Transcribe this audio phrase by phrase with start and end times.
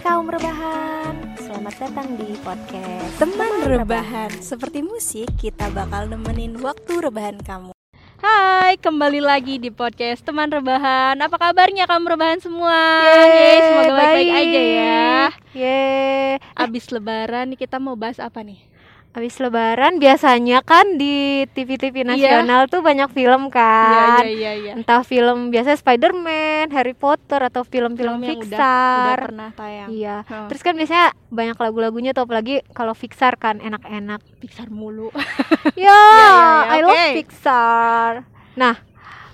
[0.00, 7.36] kaum rebahan, selamat datang di podcast Teman rebahan, seperti musik kita bakal nemenin waktu rebahan
[7.44, 7.76] kamu.
[8.16, 11.20] Hai, kembali lagi di podcast Teman Rebahan.
[11.20, 12.76] Apa kabarnya kamu rebahan semua?
[13.12, 15.12] Yeay, semoga baik-baik aja ya.
[15.52, 16.32] Yeay.
[16.56, 18.69] Abis lebaran nih kita mau bahas apa nih?
[19.10, 22.14] Habis lebaran biasanya kan di TV-TV Iya.
[22.14, 24.22] nasional tuh banyak film kan.
[24.22, 24.72] Iya, iya, iya.
[24.78, 29.18] Entah film biasa Spider-Man, Harry Potter atau film-film Film yang udah, udah Pixar.
[29.18, 29.88] pernah tayang.
[29.90, 30.16] Iya.
[30.24, 30.46] Oh.
[30.46, 34.22] Terus kan biasanya banyak lagu-lagunya tuh apalagi kalau Pixar kan enak-enak.
[34.38, 35.10] Pixar mulu.
[35.74, 36.30] Ya, iya,
[36.70, 37.14] I love.
[37.18, 38.12] Pixar.
[38.54, 38.78] Nah,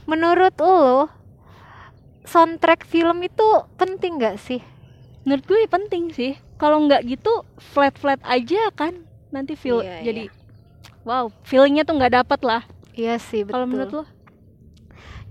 [0.04, 1.12] menurut lo
[2.24, 3.44] soundtrack film itu
[3.76, 4.64] penting gak sih?
[5.22, 6.32] Menurut gue penting sih.
[6.56, 9.04] Kalau nggak gitu flat-flat aja kan
[9.36, 10.24] nanti feel Iya, jadi
[11.04, 12.62] wow, feelingnya tuh nggak dapet lah.
[12.96, 13.52] Iya sih, betul.
[13.52, 14.04] Kalau menurut lo?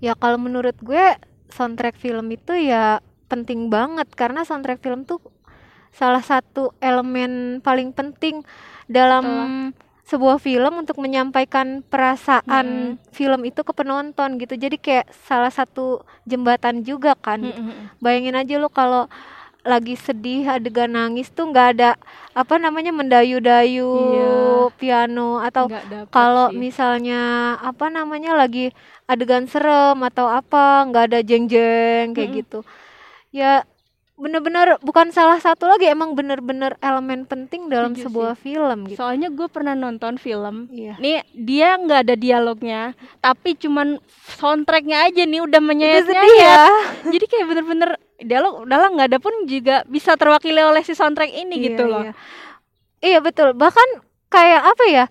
[0.04, 1.06] Ya kalau menurut gue
[1.50, 5.18] soundtrack film itu ya penting banget karena soundtrack film tuh
[5.90, 8.44] salah satu elemen paling penting
[8.86, 9.26] dalam
[10.06, 14.54] sebuah film untuk menyampaikan perasaan film itu ke penonton gitu.
[14.54, 17.42] Jadi kayak salah satu jembatan juga kan.
[17.42, 17.58] gitu.
[17.58, 17.90] Mm-mm.
[17.98, 19.10] Bayangin aja lo kalau
[19.66, 21.98] lagi sedih adegan nangis tuh nggak ada
[22.32, 24.38] apa namanya mendayu-dayu Iya.
[24.78, 25.66] piano atau
[26.08, 26.62] kalau sih.
[26.62, 27.22] misalnya
[27.58, 28.70] apa namanya lagi
[29.06, 32.40] adegan serem atau apa nggak ada jeng-jeng kayak Mm-mm.
[32.40, 32.60] gitu
[33.34, 33.66] ya
[34.16, 39.28] bener-bener bukan salah satu lagi emang bener-bener elemen penting dalam Setuju sebuah film gitu Soalnya
[39.28, 44.00] gue pernah nonton film iya Nih dia nggak ada dialognya, tapi cuman
[44.40, 46.64] soundtracknya aja nih udah itu menyayat sedih ya
[47.12, 51.56] Jadi kayak bener-bener dialog udahlah nggak ada pun juga bisa terwakili oleh si soundtrack ini
[51.58, 52.04] Iya, gitu loh.
[52.04, 52.14] iya.
[53.02, 53.86] iya betul bahkan
[54.28, 55.06] kayak apa ya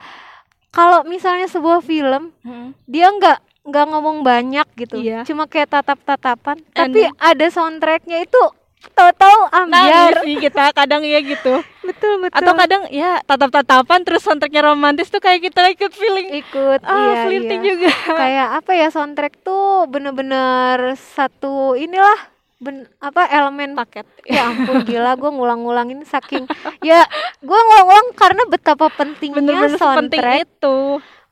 [0.70, 2.72] kalau misalnya sebuah film Mm.
[2.84, 5.24] dia nggak nggak ngomong banyak gitu Iya.
[5.24, 8.42] cuma kayak tatap-tatapan And- tapi ada soundtracknya itu
[8.86, 11.56] tahu-tahu ambiar sih kita kadang iya gitu.
[11.88, 16.84] betul betul Atau kadang ya tatap-tatapan terus soundtracknya romantis tuh kayak kita ikut feeling ikut
[16.84, 17.68] ah iya, flirting iya.
[17.70, 17.90] juga.
[18.04, 22.33] kayak apa ya soundtrack tuh bener-bener satu inilah
[22.64, 24.08] ben, apa elemen Paket.
[24.24, 26.48] ya ampun gila gue ngulang-ngulangin saking
[26.80, 27.04] ya
[27.38, 30.78] gue ngulang-ngulang karena betapa pentingnya Bener-bener sepenting soundtrack itu.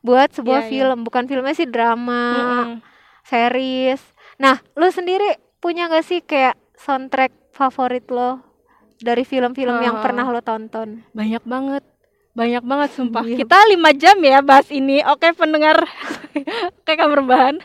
[0.00, 0.70] buat sebuah Iya, iya.
[0.70, 2.72] film bukan filmnya sih drama Mm-mm.
[3.24, 4.02] series
[4.36, 8.42] nah lu sendiri punya gak sih kayak soundtrack favorit lo
[8.98, 10.02] dari film-film yang Ah.
[10.02, 11.82] pernah lo tonton Banyak banget.
[12.32, 13.20] Banyak banget sumpah.
[13.22, 13.36] Iya.
[13.36, 15.04] Kita lima jam ya bahas ini.
[15.04, 15.84] Oke pendengar.
[16.80, 17.60] Oke kamar bahan.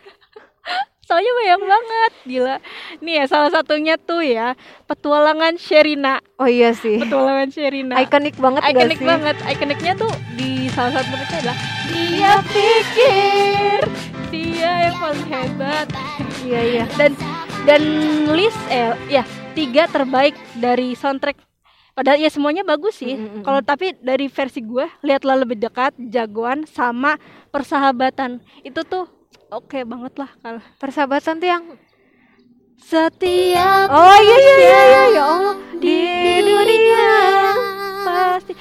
[1.07, 2.55] Soalnya banyak banget, gila.
[2.99, 4.59] Nih ya salah satunya tuh ya
[4.91, 6.19] petualangan Sherina.
[6.35, 7.95] oh iya sih Petualangan Sherina.
[8.03, 9.35] ikonik banget Ikonik banget.
[9.47, 11.57] Ikoniknya tuh di salah satu mereka adalah
[11.87, 13.79] dia pikir
[14.27, 15.87] dia yang paling hebat.
[16.43, 17.15] iya iya Dan
[17.63, 17.81] dan
[18.35, 19.23] list eh ya
[19.55, 21.39] tiga terbaik dari soundtrack
[21.97, 23.17] Padahal ya semuanya bagus sih.
[23.17, 23.41] Mm, mm, mm.
[23.41, 27.17] Kalau tapi dari versi gue, lihatlah lebih dekat, jagoan sama
[27.49, 28.37] persahabatan.
[28.61, 29.09] Itu tuh
[29.51, 31.63] oke banget lah kalau persahabatan tuh yang
[32.77, 35.55] setiap oh iya iya iya iya ya Allah.
[35.77, 36.01] Di
[36.41, 37.09] dunia
[38.05, 38.53] pasti.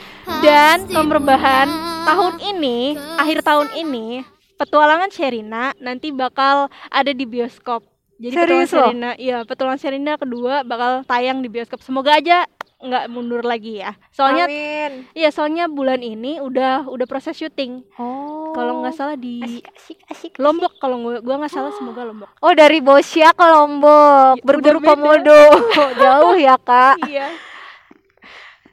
[0.44, 1.69] Dan pemberbahan
[2.04, 4.25] tahun ini akhir tahun ini
[4.56, 7.84] petualangan Sherina nanti bakal ada di bioskop.
[8.16, 8.88] Jadi petualangan Serius loh?
[8.88, 11.84] Sherina iya petualangan Sherina kedua bakal tayang di bioskop.
[11.84, 13.97] Semoga aja nggak mundur lagi ya.
[14.12, 15.09] Soalnya Amin.
[15.16, 17.81] iya soalnya bulan ini udah udah proses syuting.
[17.97, 18.53] Oh.
[18.53, 20.76] Kalau nggak salah di asik asik asik Lombok.
[20.76, 22.28] Kalau gua gua nggak salah semoga Lombok.
[22.41, 24.37] Oh dari Bosya ke Lombok.
[24.37, 25.41] Ya, berburu komodo
[26.03, 27.00] jauh ya kak.
[27.09, 27.32] Iya.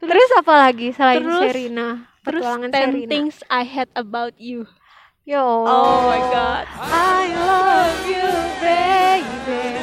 [0.03, 1.88] Terus apa lagi selain Terus- Sherina
[2.24, 4.68] terus 10 Sherina things I hate about you.
[5.24, 6.66] Allah Oh my god.
[6.91, 8.28] I love you
[8.59, 9.80] baby.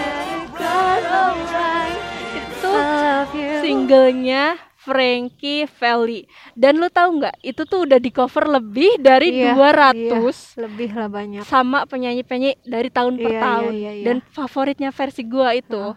[0.00, 2.00] And alright.
[2.32, 4.44] Itu I love you singlenya
[4.78, 6.24] Frankie Valli.
[6.54, 7.42] Dan lu tahu nggak?
[7.42, 12.88] Itu tuh udah di cover lebih dari Iya, 200 lebih lah banyak sama penyanyi-penyanyi dari
[12.88, 13.72] tahun per Iya, tahun.
[13.74, 14.04] iya, iya, iya.
[14.06, 15.92] Dan favoritnya versi gua itu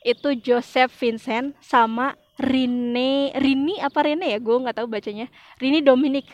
[0.00, 4.38] itu Joseph Vincent sama Rene Rini apa Rene ya?
[4.38, 5.28] Gua nggak tahu bacanya.
[5.56, 6.28] Rini Dominic.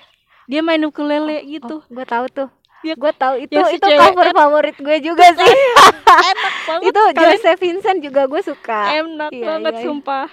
[0.46, 1.82] Dia main ukulele gitu.
[1.86, 2.48] gue tahu tuh
[2.84, 5.42] Ya, gue tahu itu ya si itu cewek cover favorit gue juga sih
[6.30, 6.82] Enak banget.
[6.86, 7.22] itu kalian.
[7.32, 9.86] Joseph Vincent juga gue suka Enak Iya, banget iya, iya.
[9.86, 10.26] sumpah.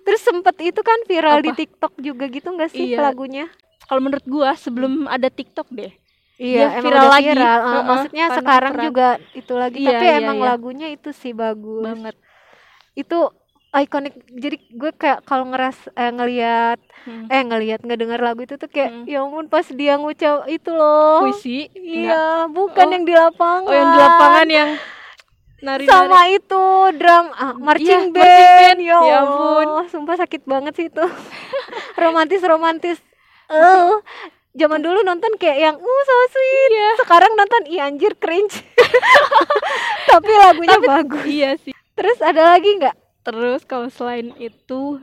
[0.00, 1.58] terus sempet itu kan viral di Apa?
[1.58, 3.00] TikTok juga gitu nggak sih Iya.
[3.02, 3.46] lagunya
[3.82, 5.92] Kalau menurut gua sebelum ada TikTok deh.
[6.34, 7.28] Iya, emang viral lagi.
[7.28, 7.44] viral.
[7.54, 8.84] Ah, Heeh, maksudnya sekarang peran.
[8.84, 10.46] juga itu lagi, Iya, tapi iya, emang iya.
[10.46, 11.84] lagunya itu sih bagus.
[11.84, 12.16] banget.
[12.94, 13.28] Itu
[13.70, 14.14] ikonik.
[14.30, 17.28] Jadi gue kayak kalau ngeras eh, ngelihat Hmm.
[17.28, 19.04] eh ngelihat ngedengar lagu itu tuh kayak Hmm.
[19.04, 21.20] ya ampun pas dia ngucap itu loh.
[21.22, 21.68] Puisi?
[21.70, 22.92] Iya, bukan Oh.
[22.94, 23.66] yang di lapangan.
[23.66, 24.70] Oh yang di lapangan yang
[25.64, 25.88] nari-nari.
[25.88, 26.64] sama itu
[26.94, 28.76] drum ah, marching Iya, band.
[28.76, 29.24] marching Ya, Ya Allah.
[29.24, 31.00] ampun, sumpah sakit banget sih itu.
[31.96, 32.98] Romantis romantis
[33.46, 33.98] uh,
[34.52, 36.70] zaman dulu nonton kayak yang uh so sweet.
[36.70, 36.90] Iya.
[37.00, 38.60] sekarang nonton i anjir cringe.
[40.10, 41.24] Tapi lagunya bagus.
[41.24, 41.72] iya sih.
[41.94, 42.94] Terus ada lagi nggak?
[43.24, 45.00] Terus kalau selain itu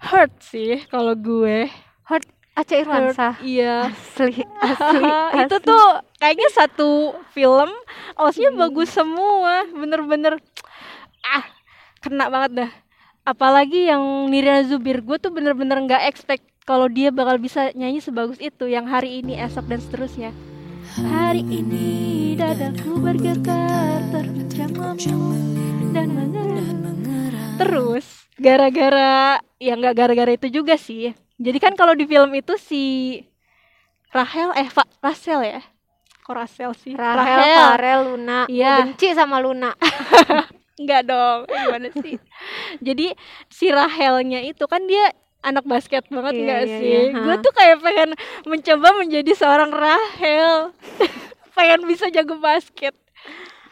[0.00, 1.68] hurt sih kalau gue.
[2.04, 2.24] Hot
[2.54, 3.42] Aceh Irwansyah.
[3.42, 3.90] iya.
[3.90, 5.02] Asli asli,
[5.42, 5.66] itu asli.
[5.66, 5.86] tuh
[6.24, 7.68] kayaknya satu film
[8.16, 8.64] osnya Hmm.
[8.64, 9.68] bagus semua.
[9.68, 10.40] Bener-bener
[11.20, 11.44] ah
[12.00, 12.70] kena banget dah.
[13.28, 14.00] Apalagi yang
[14.32, 18.88] Nirina Zubir gue tuh bener-bener nggak expect kalau dia bakal bisa nyanyi sebagus itu yang
[18.88, 20.32] hari ini esok dan seterusnya.
[20.96, 21.88] Hari ini
[22.40, 24.00] dadaku bergetar
[25.92, 28.04] dan mengeram terus
[28.40, 31.12] gara-gara ya nggak gara-gara itu juga sih.
[31.36, 32.82] Jadi kan kalau di film itu si
[34.12, 35.60] Rahel eh Fa, Rachel ya
[36.24, 38.80] kok Rachel sih Rahel, Farel, Luna Iya.
[38.82, 39.76] Benci sama Luna
[40.74, 42.18] Enggak dong, gimana sih?
[42.80, 43.14] Jadi
[43.46, 45.06] si Rahelnya itu kan dia
[45.40, 46.98] anak basket banget Iya, enggak iya, sih?
[47.06, 48.10] iya, Gue tuh kayak pengen
[48.42, 50.74] mencoba menjadi seorang Rahel.
[51.54, 52.90] pengen bisa jago basket.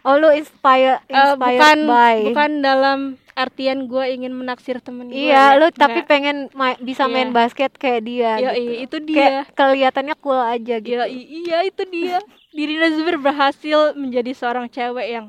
[0.00, 2.98] oh lu inspire Eh, inspired bukan by bukan dalam
[3.32, 5.14] artian gue ingin menaksir temen gue.
[5.16, 5.58] iya ya.
[5.58, 7.12] lu tapi pengen ma- bisa Iya.
[7.12, 8.60] main basket kayak dia Iya, gitu.
[8.60, 9.16] iya, itu dia.
[9.16, 12.18] kayak kelihatannya cool aja gitu Iya, iya itu dia.
[12.52, 15.26] Dirina Zubir berhasil menjadi seorang cewek yang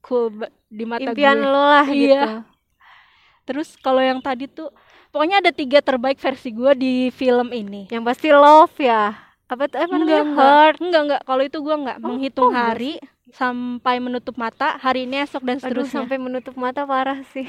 [0.00, 0.32] cool
[0.66, 1.46] di mata impian gue.
[1.46, 1.92] lo lah Iya.
[1.92, 2.30] gitu
[3.42, 4.70] Terus kalau yang tadi tuh
[5.08, 7.86] pokoknya ada tiga terbaik versi gue di film ini.
[7.86, 9.12] yang pasti love ya
[9.44, 11.22] apa tuh apa enggak, heart enggak, enggak.
[11.22, 12.92] Kalau itu gua enggak Oh, menghitung enggak hari
[13.30, 15.96] sampai menutup mata, hari ini esok dan aduh seterusnya.
[16.00, 17.44] sampai menutup mata parah sih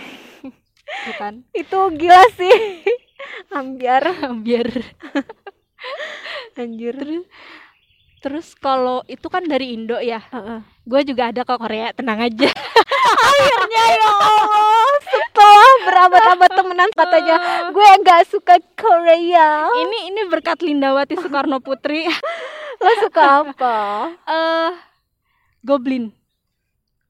[1.07, 1.47] Bukan.
[1.55, 2.55] itu gila sih
[3.55, 4.03] ambiar
[4.37, 4.67] Biar
[6.59, 7.23] anjir terus
[8.23, 10.23] terus kalau itu kan dari Indo ya.
[10.31, 10.63] Heeh.
[10.87, 12.47] Gue juga ada kok Korea, tenang aja.
[13.23, 17.35] akhirnya ya Allah setelah berabad-abad temenan katanya
[17.75, 22.07] gue nggak suka Korea ini ini berkat Lindawati Soekarno Putri.
[22.83, 23.75] lo suka apa
[24.27, 24.71] Eh
[25.63, 26.11] Goblin.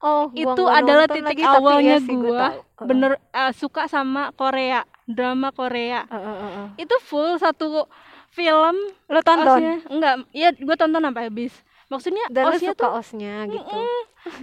[0.04, 2.60] oh gua itu adalah titik lagi, awalnya gua tahu.
[2.62, 2.86] Heeh.
[2.86, 6.06] bener eh, suka sama Korea, drama Korea.
[6.06, 6.68] Heeh, heeh, heeh.
[6.86, 7.90] Itu full satu
[8.34, 8.76] film.
[9.08, 9.62] Lo tonton?
[9.62, 9.78] Osnya.
[9.88, 11.54] enggak iya gue tonton sampai habis.
[11.88, 13.62] Maksudnya dan osnya suka tuh osnya gitu.
[13.62, 13.98] Mm-mm,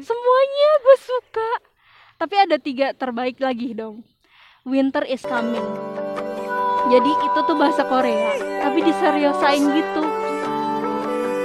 [0.06, 1.50] semuanya gue suka.
[2.22, 4.06] Tapi ada tiga terbaik lagi dong.
[4.62, 5.66] Winter is coming.
[6.90, 10.02] Jadi itu tuh bahasa Korea tapi diseriosain gitu.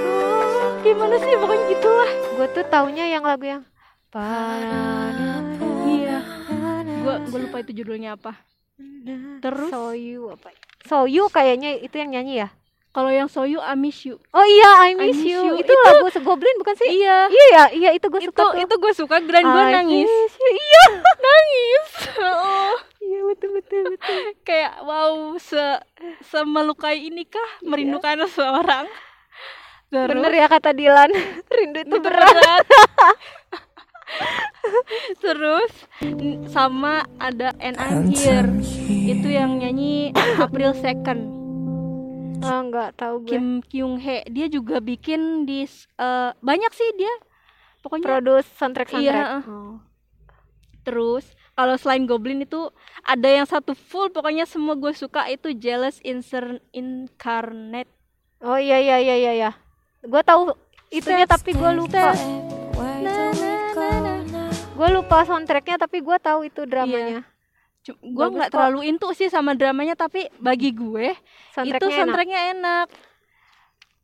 [0.06, 1.34] Oh, gimana sih?
[1.34, 2.10] Pokoknya gitulah.
[2.38, 3.62] Gue tuh taunya yang lagu yang
[5.90, 6.18] iya.
[7.02, 8.38] Gue gue lupa itu judulnya apa.
[9.42, 9.70] Terus?
[9.70, 12.48] Soyu apa Soyu kayaknya itu yang nyanyi ya?
[12.96, 14.16] Kalau yang Soyu I miss you.
[14.32, 15.36] Oh iya I miss, miss you.
[15.36, 15.54] you.
[15.60, 16.88] itu, Itu- lagu Goblin bukan sih?
[16.88, 17.28] iya.
[17.28, 18.52] Iya ya iya itu gue itu suka tuh.
[18.56, 19.20] itu gue suka.
[19.20, 20.08] Dan gue I nangis.
[20.40, 20.84] iya.
[21.28, 21.88] Nangis.
[22.24, 22.74] Oh.
[23.04, 24.16] iya betul betul betul.
[24.48, 25.60] Kayak wow se
[26.32, 28.88] semelukai inikah merindukan seseorang?
[29.92, 30.08] Terus?
[30.16, 31.12] bener ya kata Dilan.
[31.52, 32.32] Rindu itu berat.
[32.32, 32.64] berat
[35.24, 38.48] terus n- sama ada I'm here
[39.06, 41.34] itu yang nyanyi April Second.
[42.38, 43.30] Ah nggak tahu gue.
[43.30, 47.14] Kim Kyung Hee dia juga bikin di s- eh, banyak sih dia.
[47.80, 49.26] Pokoknya produce soundtrack soundtrack.
[49.26, 49.46] Iya.
[49.46, 49.78] oh.
[50.82, 52.70] terus kalau selain Goblin itu
[53.02, 54.06] ada yang satu full.
[54.08, 57.90] Pokoknya semua gue suka itu Jealous Inser Incarnate.
[58.38, 59.50] Oh iya iya iya iya iya.
[60.00, 60.54] Gue tahu
[60.88, 62.14] itunya tapi gue lupa
[64.76, 67.24] gue lupa soundtracknya tapi gue tahu itu dramanya
[67.86, 71.14] gue Bagus nggak terlalu into sih sama dramanya tapi bagi gue
[71.54, 71.96] soundtracknya itu enak.
[72.02, 72.86] soundtracknya enak.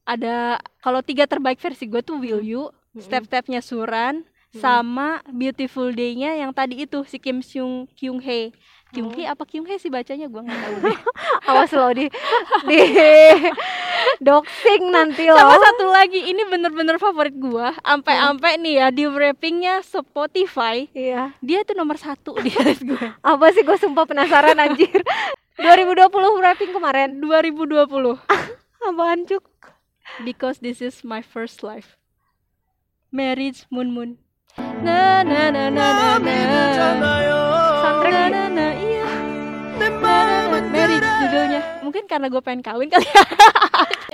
[0.02, 0.36] Ada
[0.82, 3.02] kalau tiga terbaik versi gue tuh Will You, Mm-mm.
[3.02, 8.52] Step-stepnya Suran, sama Beautiful Day-nya yang tadi itu si Kim Seung Kyung Hee.
[8.92, 9.16] Kyung Oh.
[9.16, 10.98] Hee apa Kyung Hee sih bacanya gue nggak tahu deh.
[11.48, 12.06] awas lo di
[12.68, 12.78] di
[14.26, 17.66] doxing nanti lo sama satu lagi ini bener-bener favorit gue.
[17.82, 23.06] Ampe-ampe nih ya di wrappingnya Spotify iya dia tuh nomor satu di list gue.
[23.24, 25.00] apa sih gue sumpah penasaran anjir
[25.64, 27.88] 2020 wrapping kemarin 2020
[28.82, 29.44] apaan cuk
[30.20, 31.96] because this is my first life.
[33.12, 34.10] Marriage Moon Moon.
[34.84, 37.12] Na na na na na na.
[37.82, 38.51] soundtrack
[40.72, 41.60] Marriage judulnya.
[41.82, 43.24] Mungkin karena gue pengen kawin kali ya.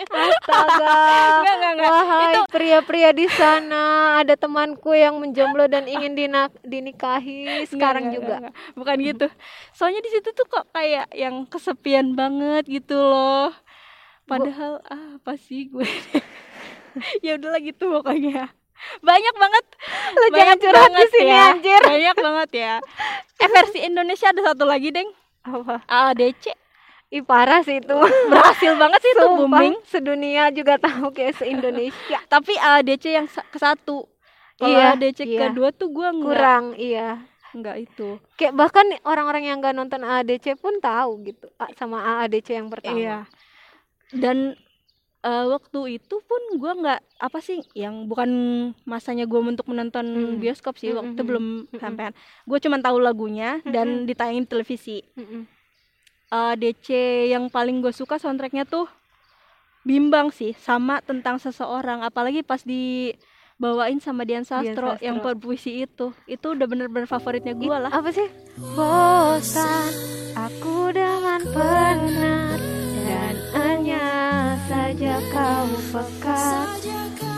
[0.08, 0.98] astaga
[1.38, 1.90] Enggak enggak enggak.
[1.92, 3.84] Wahai Itu pria-pria di sana,
[4.22, 8.34] ada temanku yang menjomblo dan ingin dina- dinikahi sekarang enggak, juga.
[8.40, 8.74] enggak, enggak.
[8.74, 9.26] Bukan gitu.
[9.76, 13.52] Soalnya di situ tuh kok kayak yang kesepian banget gitu loh.
[14.24, 15.86] Padahal ah, apa sih gue?
[17.24, 18.50] ya udahlah gitu pokoknya.
[19.02, 19.64] Banyak banget
[20.14, 21.50] Lo jangan curhat di sini ya.
[21.50, 21.82] anjir.
[21.82, 22.74] Banyak banget ya.
[23.38, 25.10] Eh versi Indonesia ada satu lagi, Deng.
[25.44, 25.82] Apa?
[25.86, 26.54] AADC
[27.08, 27.96] Ih parah sih itu.
[28.32, 32.20] berhasil banget sih itu Sumpah, booming Sedunia juga tahu kayak se Indonesia.
[32.32, 34.04] tapi AADC yang ke satu
[34.58, 35.40] kalau Iya, AADC iya.
[35.48, 37.22] kedua tuh gua nggak Kurang, iya.
[37.54, 41.48] nggak itu Kayak bahkan orang-orang yang gak nonton AADC pun tahu gitu
[41.80, 42.98] sama AADC yang pertama.
[43.00, 43.18] Iya.
[44.12, 44.52] Dan
[45.28, 48.30] eh, waktu itu pun gua nggak apa sih yang bukan
[48.84, 50.40] masanya gua untuk menonton Hmm.
[50.40, 51.78] bioskop sih Hmm, waktu hmm, itu belum hmm.
[51.78, 52.12] sampean.
[52.42, 54.96] Gue cuma tahu lagunya Hmm, dan ditayangin di televisi.
[55.14, 55.44] Mm-mm.
[56.28, 56.88] Eh, DC
[57.28, 58.84] yang paling gue suka soundtracknya tuh
[59.80, 65.00] bimbang sih sama tentang seseorang apalagi pas dibawain sama Dian Sastro, Sastro.
[65.00, 68.28] yang berpuisi itu itu udah bener-bener favoritnya gue lah Apa sih?
[68.76, 69.88] Bosan
[70.34, 72.60] aku dengan penat
[73.02, 74.04] dan hanya
[74.68, 76.68] saja kau pekat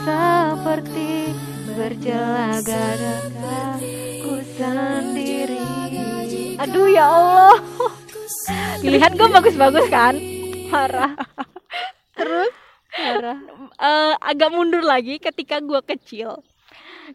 [0.03, 1.31] seperti
[1.71, 2.85] berjelaga
[4.19, 5.63] ku sendiri.
[6.59, 7.55] Aduh ya Allah,
[8.83, 10.19] pilihan gue bagus-bagus kan
[10.67, 11.15] parah.
[12.19, 12.51] Terus
[12.91, 13.39] parah.
[13.81, 16.43] Eh, agak mundur lagi ketika gue kecil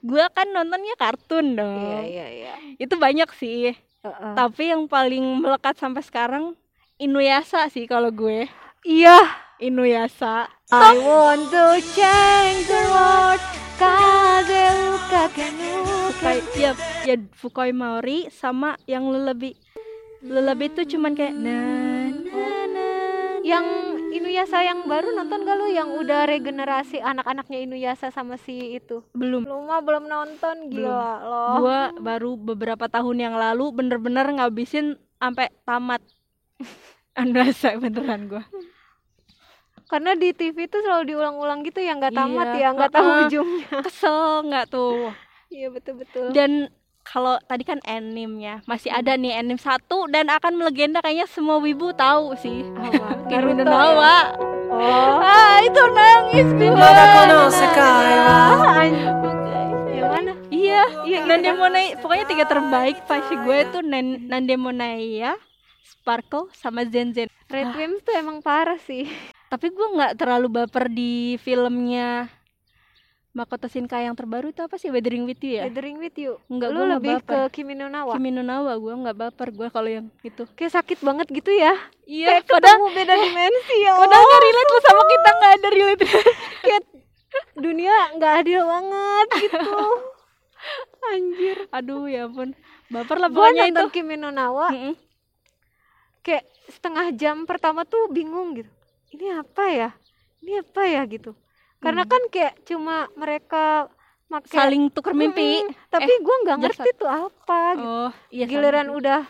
[0.04, 2.54] gue kan nontonnya kartun dong Iya iya iya.
[2.76, 3.72] itu banyak sih
[4.04, 4.32] Heeh.
[4.36, 6.52] tapi yang paling melekat sampai sekarang
[7.00, 8.44] Inuyasha sih kalau gue
[8.84, 9.45] Iya.
[9.56, 10.52] Inuyasha.
[10.68, 13.40] I want to change the world.
[13.76, 14.64] Kaze
[14.96, 16.72] ukakenuka Fukai, ya
[17.04, 19.52] ya Fukoi Maori sama yang Lullaby
[20.24, 21.60] Lullaby itu cuman kayak na
[22.08, 22.88] na na.
[23.44, 23.66] Yang
[24.16, 25.68] Inuyasha yang baru nonton gak lu?
[25.68, 29.04] Yang udah regenerasi anak-anaknya Inuyasha sama si itu?
[29.12, 29.44] belum.
[29.44, 31.56] Lu mah belum nonton gila loh.
[31.60, 36.00] gua baru beberapa tahun yang lalu bener-bener ngabisin sampai tamat.
[37.20, 38.44] Inuyasha beneran gua
[39.86, 43.22] Karena di TV tuh selalu diulang-ulang gitu ya nggak tamat Iya, ya, nggak tahu heeh.
[43.24, 43.68] ujungnya.
[43.86, 45.14] kesel nggak tuh
[45.46, 46.26] Iya betul-betul.
[46.30, 46.68] dan
[47.02, 51.94] kalau tadi kan animnya masih ada nih anim satu dan akan melegenda kayaknya semua wibu
[51.94, 52.66] tahu sih?
[53.26, 53.86] Kimi no ya?
[53.94, 54.18] wa.
[54.66, 55.22] Oh.
[55.22, 56.66] ah itu nangis gue
[59.86, 60.32] Yang mana?
[60.50, 65.38] iya Iya, Nandemonai pokoknya tiga terbaik pasti gue tuh Nan Nandemonai ya
[66.06, 69.10] Sparkle sama Zen Zen Red Wimps tuh emang parah sih.
[69.50, 72.30] tapi gue nggak terlalu baper di filmnya
[73.30, 76.38] Makoto Shinkai yang terbaru itu apa sih Weathering with You ya Gathering with you.
[76.46, 77.50] Enggak, Lu lebih ke baper.
[77.50, 78.14] Kimi no Na wa.
[78.14, 81.50] Kimi no Na wa gue nggak baper gue kalau yang itu Kayak sakit banget gitu
[81.50, 81.74] ya.
[82.06, 83.92] iya Kayak padahal ketemu beda dimensi ya.
[84.00, 86.02] padahal nggak relate lo sama kita nggak ada relate
[86.64, 86.82] kayak
[87.56, 89.74] dunia nggak adil banget gitu.
[91.06, 91.56] Anjir.
[91.68, 92.54] aduh ya ampun
[92.88, 94.94] baper lah pokoknya itu nonton Kimi no Na wa Mm-mm.
[96.26, 98.70] Kayak setengah jam pertama tuh bingung gitu.
[99.14, 99.90] Ini apa ya?
[100.42, 101.38] Ini apa ya gitu.
[101.78, 102.10] Karena Hmm.
[102.10, 103.86] kan kayak cuma mereka
[104.26, 106.82] make saling tukar mimpi Mm, tapi gua nggak jasad.
[106.82, 107.86] ngerti tuh apa gitu.
[107.86, 108.98] oh iya Giliran sama.
[108.98, 109.20] udah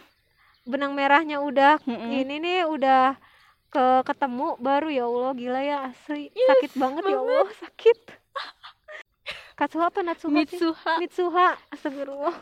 [0.65, 2.11] benang merahnya udah Mm-mm.
[2.11, 3.13] ini nih udah
[3.69, 7.99] ke ketemu baru ya Allah gila ya asli sakit banget, ya Allah sakit
[9.59, 10.37] Katsuha apa Natsuha sih?
[10.49, 12.37] Mitsuha Mitsuha astagfirullah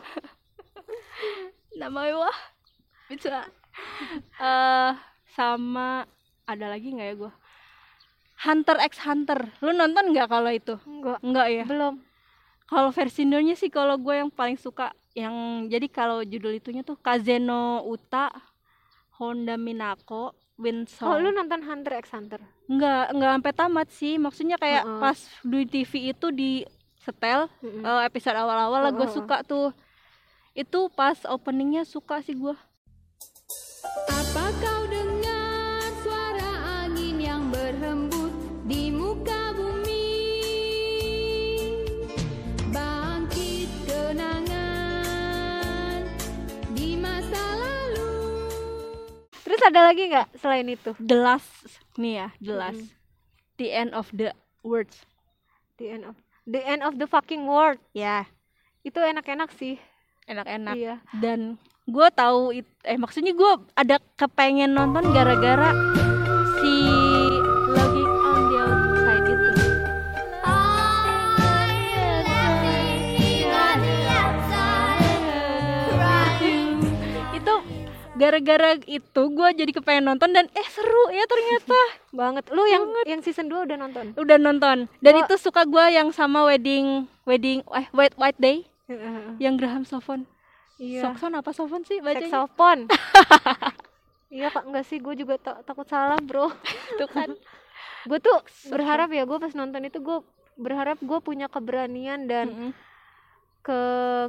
[1.81, 2.37] namanya wah
[3.07, 3.51] Mitsuha
[4.39, 4.91] eh
[5.35, 6.07] sama
[6.45, 7.33] ada lagi nggak ya gua?
[8.45, 9.49] Hunter x Hunter.
[9.63, 10.75] Lu nonton nggak kalau itu?
[10.85, 11.63] Enggak Enggak ya?
[11.65, 11.95] Belum.
[12.65, 16.97] Kalau versi Indonya sih kalau gue yang paling suka yang jadi kalau judul itunya tuh
[16.97, 18.33] Kazeno Uta
[19.21, 22.41] Honda Minako Winsong oh lu nonton Hunter x Hunter?
[22.65, 24.15] Nggak nggak sampai tamat sih.
[24.17, 24.99] Maksudnya kayak Heeh.
[24.99, 26.51] pas di TV itu di
[26.99, 29.15] setel eh, episode awal-awal lah gue Heeh.
[29.15, 29.69] suka tuh.
[30.55, 32.55] Itu pas openingnya suka sih gue
[34.09, 38.33] Apa kau dengar suara angin yang berhembus
[38.65, 40.09] di muka bumi?
[42.73, 45.21] Bangkit kenangan
[46.73, 48.09] di masa lalu.
[49.45, 50.97] terus ada lagi nggak selain itu?
[50.97, 51.53] The last.
[52.01, 52.81] Nih ya the last.
[53.61, 54.33] The end of the
[54.65, 55.05] words.
[55.77, 56.17] The end of
[56.49, 57.77] the end of the fucking world.
[57.93, 58.25] Ya.
[58.81, 59.77] Itu enak-enak sih.
[60.25, 60.73] Enak-enak.
[60.73, 60.95] Iya.
[61.21, 65.69] Dan gue tahu it, eh maksudnya gue ada kepengen nonton gara-gara
[66.57, 66.73] si
[67.69, 69.51] logging on the outside itu.
[77.35, 77.53] Itu
[78.15, 81.79] gara-gara itu gue jadi kepengen nonton dan eh seru ya ternyata.
[82.09, 82.49] Banget.
[82.49, 84.05] Lu yang yang season 2 udah nonton?
[84.15, 84.77] Udah nonton.
[85.03, 88.65] Dan Gua- itu suka gue yang sama wedding wedding eh white white day
[89.37, 90.29] yang Graham Sofon
[90.77, 91.01] iya.
[91.03, 92.27] Sokson apa Sofon sih bacanya?
[92.27, 92.87] saxophone
[94.35, 96.51] iya kak enggak sih gue juga ta- takut salah bro.
[96.97, 97.31] Itu kan.
[98.05, 98.35] Gue tuh
[98.67, 100.19] berharap ya gue pas nonton itu gue
[100.55, 102.71] berharap gue punya keberanian dan Mm-mm.
[103.61, 103.79] ke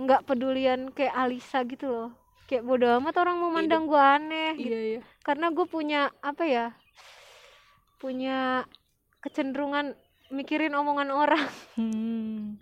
[0.00, 2.11] nggak pedulian kayak Alisa gitu loh.
[2.47, 4.71] Kayak bodo amat orang mau mandang gue aneh gitu.
[4.71, 5.00] Iya, iya.
[5.26, 6.67] karena gue punya apa ya
[7.99, 8.62] punya
[9.21, 9.99] kecenderungan
[10.31, 11.47] mikirin omongan orang.
[11.75, 12.61] Hmm.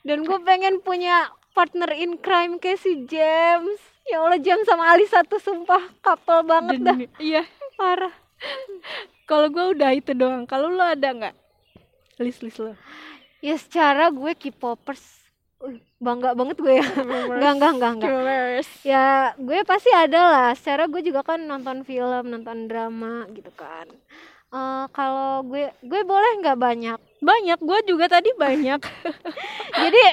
[0.00, 3.80] dan gue pengen punya partner in crime kayak si James.
[4.08, 6.96] Ya Allah James sama Alisa tuh sumpah couple banget dah.
[6.96, 7.42] Dan- iya.
[7.78, 8.12] parah.
[9.28, 10.48] Kalau gue udah itu doang.
[10.48, 11.34] Kalau lo ada nggak?
[12.20, 12.74] List-list lo.
[13.40, 15.20] ya secara gue K-popers.
[16.00, 16.86] Bangga banget gue ya.
[17.36, 18.12] Enggak enggak enggak enggak
[18.84, 20.50] ya gue pasti ada lah.
[20.56, 23.88] Secara gue juga kan nonton film nonton drama gitu kan
[24.50, 28.80] Eh, kalau gue gue boleh nggak banyak Banyak, gue juga tadi banyak.
[29.86, 30.04] jadi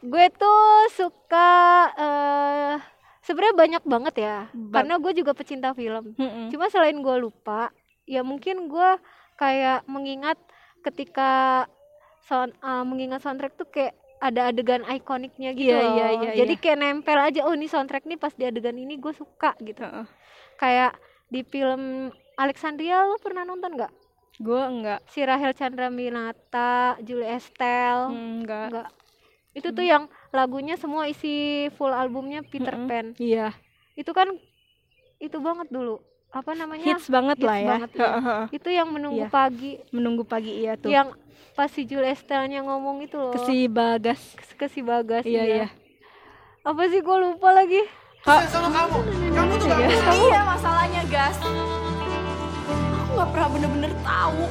[0.00, 0.60] gue tuh
[0.94, 1.50] suka
[1.92, 2.74] eh
[3.20, 6.48] sebenarnya banyak banget ya Ba- karena gue juga pecinta film Mm-mm.
[6.48, 7.74] cuma selain gue lupa
[8.06, 8.90] ya mungkin gue
[9.34, 10.38] kayak mengingat
[10.80, 11.66] ketika
[12.22, 15.92] sound eh, mengingat soundtrack tuh kayak ada adegan ikoniknya gitu loh.
[15.92, 16.62] iya, iya, jadi iya.
[16.62, 20.06] kayak nempel aja oh ini soundtrack nih pas di adegan ini gue suka gitu Heeh.
[20.56, 20.96] kayak
[21.28, 23.92] di film Alexandria lo pernah nonton nggak
[24.36, 25.00] Gue enggak.
[25.06, 28.68] si Rahel Chandra Minata Julie Estelle Hmm, enggak.
[28.68, 28.88] enggak
[29.52, 31.32] itu tuh yang lagunya semua isi
[31.72, 32.84] full albumnya Peter Mm-mm.
[32.86, 33.56] Pan Iya.
[33.94, 34.28] itu kan
[35.16, 35.96] itu banget dulu
[36.28, 37.68] apa namanya Hits banget hits lah ya.
[37.70, 38.08] banget, iya.
[38.12, 38.42] Heeh.
[38.60, 39.32] itu yang menunggu Iya.
[39.32, 40.92] pagi Menunggu pagi iya tuh.
[40.92, 41.08] yang
[41.52, 44.20] pas si Julie Estelle-nya ngomong itu loh Ke si Bagas.
[44.36, 45.68] ke, ke si Bagas Iya, iya.
[46.60, 47.80] apa sih gue lupa lagi
[50.12, 51.75] Iya masalahnya gas Aku
[53.16, 54.44] nggak pernah bener-bener tahu.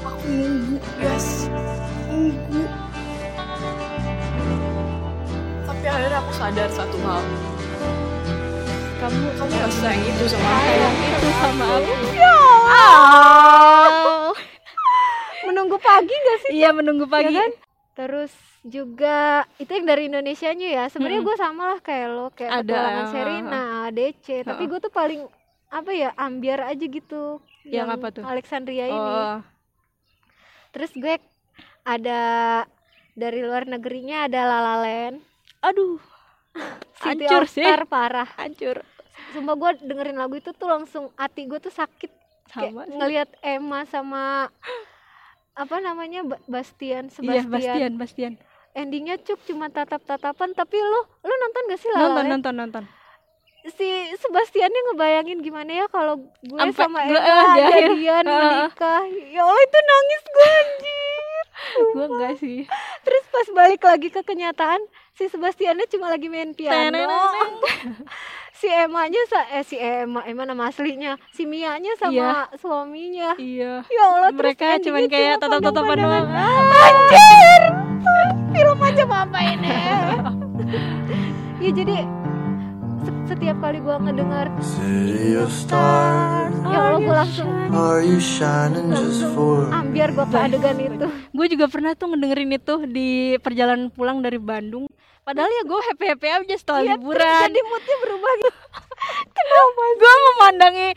[0.00, 1.28] Aku nunggu gas
[2.08, 2.64] Nunggu.
[5.68, 7.22] Tapi akhirnya aku sadar satu hal.
[9.02, 10.62] Kamu, kamu gak sayang itu sama aku.
[10.62, 11.92] Sayang itu sama aku.
[15.42, 17.34] menunggu pagi gak sih Iya, menunggu pagi.
[17.34, 17.50] kan?
[17.92, 18.32] Terus
[18.62, 21.28] juga itu yang dari Indonesianya ya sebenarnya Mm-mm.
[21.28, 24.70] gue sama lah kayak lo kayak Ada, Serina DC tapi Heeh.
[24.70, 25.22] gue tuh paling
[25.68, 28.22] apa ya ambiar aja gitu Yang apa tuh?
[28.24, 29.38] Alexandria ini Oh,
[30.70, 31.20] terus gue
[31.82, 32.20] ada
[33.12, 35.20] dari luar negerinya ada La La Land
[35.60, 36.00] aduh,
[36.98, 37.64] City Hancur sih.
[37.84, 38.80] Parah hancur.
[39.30, 42.08] sumpah gue dengerin lagu itu tuh langsung hati gue tuh sakit
[42.48, 42.84] Sama.
[42.86, 44.48] ngelihat Emma sama
[45.54, 48.32] apa namanya Ba- Bastian Iya, Sebastian, Bastian, Bastian.
[48.72, 52.84] endingnya cuk cuma tatap-tatapan tapi lu lu nonton gak sih La La Nonton, nonton, nonton.
[53.68, 53.86] si
[54.16, 57.20] Sebastiannya ngebayangin gimana ya kalau gue Ampe- sama akhir.
[57.54, 58.40] jadian Heeh.
[58.64, 61.01] menikah ya Allah itu nangis gue anjir
[61.92, 62.66] Gue enggak sih.
[63.00, 64.80] terus pas balik lagi ke kenyataan
[65.12, 67.02] si Sebastiannya cuma lagi main piano
[68.54, 72.30] si Emma-nya sa eh si Emma Emma nama aslinya si Mia-nya sama Iya.
[72.56, 73.72] suaminya Iya.
[73.84, 76.22] ya Allah terus Mereka cuman endingnya kayak cuma tatap-tatapan pandang-pandangan.
[76.22, 76.70] doang.
[76.80, 77.62] anjir
[78.52, 79.78] film macam apa ini
[81.62, 81.96] ya jadi
[83.24, 89.26] setiap kali gua ngedengar City of stars, ya Allah gua langsung are you shining just
[89.32, 94.20] for ambiar gua ke adegan itu Gue juga pernah tuh ngedengerin itu di perjalanan pulang
[94.20, 94.84] dari Bandung.
[95.22, 97.42] Padahal ya gue happy happy aja setelah terus liburan.
[97.46, 98.52] jadi moodnya berubah gitu
[99.98, 100.88] Gue memandangi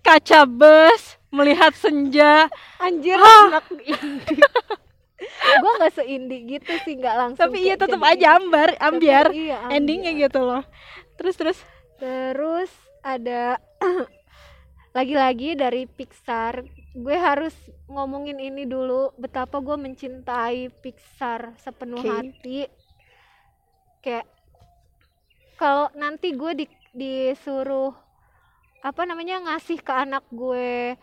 [0.00, 2.46] kaca bus, melihat senja.
[2.78, 3.48] anjir Ah.
[3.50, 4.38] anak indie
[5.60, 9.26] gua nggak seindie gitu sih nggak langsung Tapi iya tetap jadi aja ambar, ambiar.
[9.30, 9.72] iya, ambiar.
[9.72, 10.62] Endingnya gitu loh.
[11.22, 11.58] Terus terus.
[12.02, 12.72] Terus
[13.06, 13.62] ada
[14.98, 16.66] lagi-lagi dari Pixar.
[16.98, 17.54] Gue harus
[17.86, 22.10] ngomongin ini dulu betapa gue mencintai Pixar sepenuh Oke.
[22.10, 22.60] hati.
[24.02, 24.26] Kayak
[25.54, 27.94] kalau nanti gue di, disuruh
[28.82, 30.98] apa namanya ngasih ke anak gue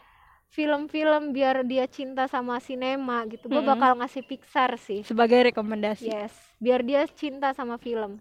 [0.52, 3.48] film-film biar dia cinta sama sinema gitu.
[3.48, 5.00] Gue bakal ngasih Pixar sih.
[5.08, 6.12] Sebagai rekomendasi.
[6.12, 8.20] Yes, biar dia cinta sama film.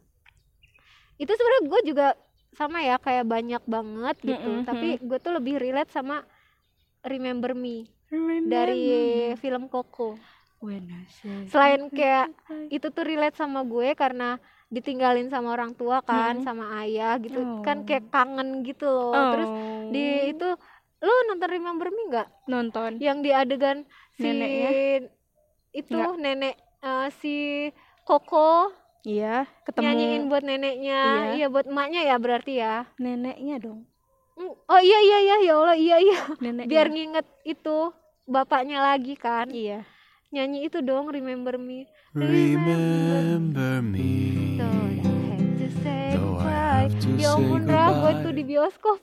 [1.18, 2.06] Itu sebenarnya gue juga
[2.50, 4.50] sama ya kayak banyak banget gitu.
[4.54, 6.22] Mm-mm, Tapi gue tuh lebih relate sama
[7.02, 7.86] Remember Me
[8.42, 8.86] dari
[9.36, 10.16] film Coco.
[10.58, 12.34] When I say Selain kayak
[12.66, 16.44] itu tuh relate sama gue karena ditinggalin sama orang tua kan, Mm.
[16.44, 17.38] sama ayah gitu.
[17.38, 17.62] Oh.
[17.62, 19.14] Kan kayak kangen gitu loh.
[19.32, 19.48] Terus
[19.88, 20.04] di
[20.34, 20.48] itu
[20.98, 22.28] lu nonton Remember Me nggak?
[22.46, 22.98] nonton.
[22.98, 23.78] Yang di adegan
[24.12, 24.70] si Neneknya?
[25.70, 27.34] itu nenek eh, si
[28.02, 31.30] Koko Iya, ketemu nyanyiin buat neneknya Iya.
[31.34, 33.80] iya buat emaknya ya berarti ya neneknya dong.
[34.34, 36.70] Mm, oh iya iya iya ya Allah iya iya Neneknya.
[36.70, 37.90] biar nginget itu
[38.24, 39.82] bapaknya lagi kan iya.
[40.28, 44.12] nyanyi itu dong remember me remember me?
[44.54, 48.98] Don't I have to say Though goodbye ya ampun Ra gue tuh di bioskop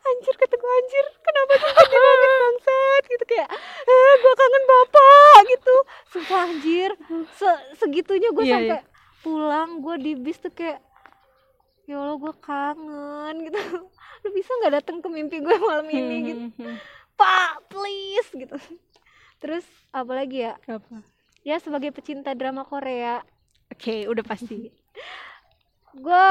[0.00, 1.06] anjir kata gue anjir.
[1.20, 3.02] Kenapa tuh sedih banget bangsat?
[3.06, 3.48] Gitu kayak
[3.84, 5.74] eh gue kangen bapak gitu.
[6.08, 6.90] Sumpah anjir.
[7.34, 8.80] Se segitunya gue Iya, sampai
[9.20, 10.80] pulang gue di bis tuh kayak
[11.84, 13.60] ya Allah gue kangen gitu.
[14.20, 16.44] Lu bisa nggak datang ke mimpi gue malam ini gitu?
[16.56, 16.76] Hmm,
[17.14, 18.56] pak please gitu.
[19.38, 20.54] Terus apa lagi ya?
[20.66, 21.00] Apa?
[21.40, 23.24] ya sebagai pecinta drama Korea.
[23.72, 24.68] Oke, udah pasti.
[25.96, 26.28] gue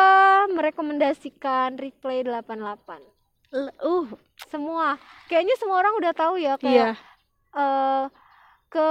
[0.54, 3.12] merekomendasikan Replay 88 L-
[3.52, 4.06] uh,
[4.46, 6.56] semua kayaknya semua orang udah tahu ya iya.
[6.56, 6.90] kayak
[7.52, 8.06] eh,
[8.70, 8.90] ke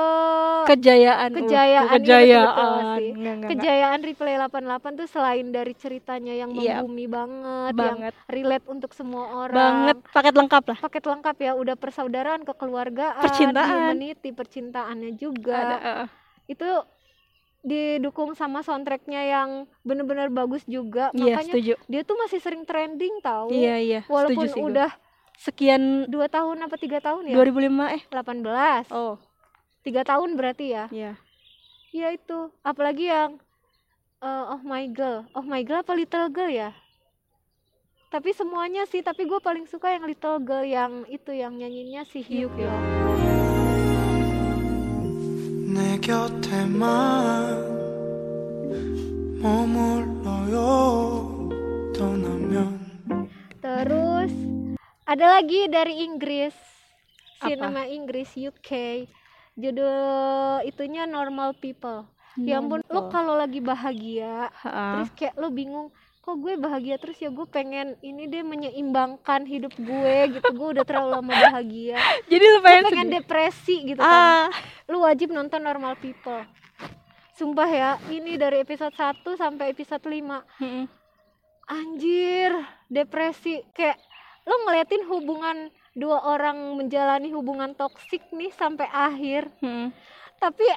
[0.66, 1.30] Kejayaan.
[1.30, 2.96] uh, Kejayaan, iya, kejayaan.
[2.98, 3.10] sih.
[3.14, 6.82] Enggak, enggak, kejayaan Replay 88 tuh selain dari ceritanya yang Iya.
[6.82, 8.12] membumi banget, yang banget.
[8.26, 10.78] relate untuk semua orang Banget paket lengkap lah.
[10.82, 13.70] paket lengkap ya udah persaudaraan kekeluargaan Percintaan.
[13.94, 16.08] humanity percintaannya juga Ada, uh,
[16.44, 16.68] itu
[17.66, 19.50] didukung sama soundtracknya yang
[19.82, 21.10] bener-bener bagus juga.
[21.10, 21.72] Iya, makanya setuju.
[21.90, 24.00] dia tuh masih sering trending tahu Iya, iya.
[24.06, 24.90] walaupun setuju sih udah
[25.38, 27.34] sekian dua tahun apa tiga tahun ya?
[27.34, 28.02] 2005 eh.
[28.10, 29.18] 18 Oh,
[29.82, 30.84] tiga tahun berarti ya?
[30.90, 31.12] Iya.
[31.90, 32.52] Iya itu.
[32.62, 33.42] Apalagi yang
[34.22, 35.26] eh, oh my girl.
[35.34, 36.70] Oh my girl apa little girl ya?
[38.08, 42.24] Tapi semuanya sih tapi gue paling suka yang little girl yang itu yang nyanyinya si
[42.24, 42.72] Hyuk ya
[45.67, 46.87] 내 곁에만
[49.41, 50.59] 머물러요
[51.91, 52.79] 떠나면
[53.59, 54.31] terus
[55.03, 56.55] ada lagi dari Inggris
[57.43, 57.51] Apa?
[57.51, 58.69] sinema Inggris UK
[59.59, 62.07] judul itunya Normal People
[62.39, 65.03] ya ampun lo kalau lagi bahagia Ha-ha.
[65.03, 65.91] terus kayak lo bingung
[66.28, 67.32] kok gue bahagia terus ya?
[67.32, 70.44] Gue pengen ini deh menyeimbangkan hidup gue gitu.
[70.52, 71.96] Gue udah terlalu lama bahagia.
[72.30, 74.52] Jadi lu pengen, pengen depresi gitu kan.
[74.52, 74.52] Ah,
[74.92, 76.44] lu wajib nonton Normal People.
[77.32, 80.12] Sumpah ya ini dari episode 1 sampai episode 5
[80.60, 80.84] mm-mm.
[81.64, 82.52] anjir
[82.92, 83.64] depresi.
[83.72, 83.96] Kayak
[84.44, 89.48] lo ngeliatin hubungan dua orang menjalani hubungan toksik nih sampai akhir.
[89.64, 89.96] Mm-mm.
[90.36, 90.68] tapi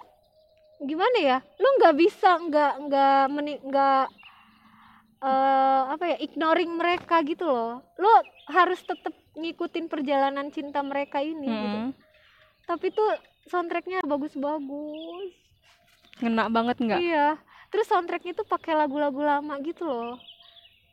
[0.80, 1.38] gimana ya?
[1.60, 3.22] Lu nggak bisa nggak nggak
[3.68, 4.06] nggak
[5.22, 7.86] eh, apa ya ignoring mereka gitu loh.
[8.02, 8.14] Lo
[8.50, 11.80] harus tetap ngikutin perjalanan cinta mereka ini gitu.
[11.88, 11.94] Mm-mm.
[12.68, 13.10] tapi tuh
[13.52, 15.32] soundtracknya bagus-bagus.
[16.24, 17.00] Ngena banget nggak?
[17.02, 17.36] iya.
[17.72, 20.20] Terus soundtracknya tuh pakai lagu-lagu lama gitu loh.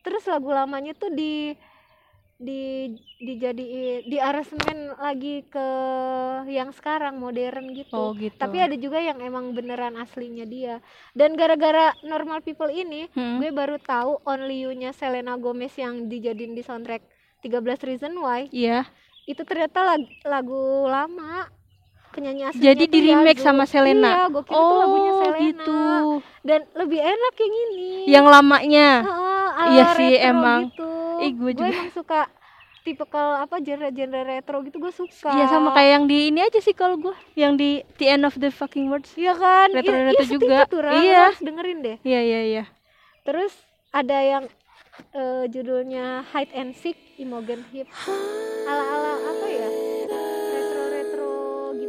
[0.06, 1.54] Terus lagu lamanya tuh di
[2.38, 5.68] di dijadiin di aransemen lagi ke
[6.46, 8.30] yang sekarang modern gitu Oh gitu.
[8.32, 10.78] tapi ada juga yang emang beneran aslinya dia
[11.12, 13.42] dan gara-gara normal people ini Mm.
[13.42, 17.02] gue baru tahu only you-nya Selena Gomez yang dijadiin di soundtrack
[17.40, 18.86] 13 Reason Why Iya.
[19.24, 21.50] itu ternyata lag- lagu lama
[22.08, 24.14] penyanyi aslinya Jadi di remake sama Selena.
[24.14, 25.78] iya gue kira tuh lagunya Oh Selena gitu.
[26.44, 28.88] dan lebih enak yang ini Yang lamanya.
[29.02, 30.60] Heeh, ala Iya sih, emang.
[30.70, 30.86] gitu.
[31.20, 31.68] Ih, gue juga.
[31.68, 32.20] emang suka
[32.80, 36.72] tipikal apa genre-genre retro gitu gue suka Iya sama kayak yang di ini aja sih
[36.72, 39.12] kalau gue, yang di The End of the Fucking Words.
[39.14, 40.58] iya kan Iya- retro-retro iya, seperti juga.
[40.64, 40.90] tuh, Ra.
[40.90, 41.20] Lo Iya.
[41.26, 42.64] harus dengerin deh Iya iya iya.
[43.22, 43.52] terus
[43.90, 44.44] ada yang
[45.10, 47.86] eh, judulnya Hide and Seek Imogen Heap
[48.64, 49.67] ala-ala apa ya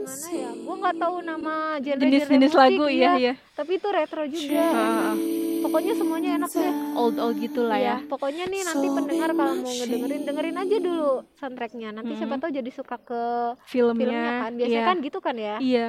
[0.10, 3.34] gimana ya gue nggak tahu nama genre Jenis-jenis lagu iya iya.
[3.54, 5.14] tapi itu retro juga Heeh.
[5.60, 8.08] pokoknya semuanya enak deh Old old gitulah Iya, ya.
[8.08, 12.72] pokoknya nih nanti pendengar kalau mau ngedengerin dengerin aja dulu soundtracknya nanti siapa tahu jadi
[12.72, 13.24] suka ke
[13.64, 14.02] Filmnya.
[14.02, 14.88] filmnya kan biasanya iya.
[14.88, 15.88] kan gitu kan ya Iya.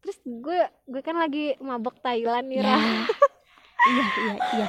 [0.00, 2.64] terus gue gue kan lagi mabek Thailand nih Ya.
[2.64, 2.76] Ra.
[3.86, 4.66] iya iya iya.